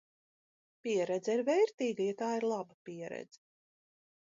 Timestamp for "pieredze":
0.87-1.35, 2.89-3.41